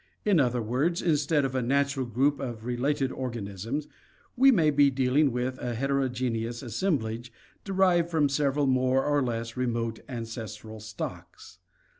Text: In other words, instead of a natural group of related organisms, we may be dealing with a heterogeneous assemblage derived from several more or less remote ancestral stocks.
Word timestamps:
In 0.25 0.39
other 0.39 0.63
words, 0.63 1.03
instead 1.03 1.45
of 1.45 1.53
a 1.53 1.61
natural 1.61 2.07
group 2.07 2.39
of 2.39 2.65
related 2.65 3.11
organisms, 3.11 3.87
we 4.35 4.49
may 4.49 4.71
be 4.71 4.89
dealing 4.89 5.31
with 5.31 5.59
a 5.59 5.75
heterogeneous 5.75 6.63
assemblage 6.63 7.31
derived 7.63 8.09
from 8.09 8.27
several 8.27 8.65
more 8.65 9.05
or 9.05 9.21
less 9.21 9.55
remote 9.55 9.99
ancestral 10.09 10.79
stocks. 10.79 11.59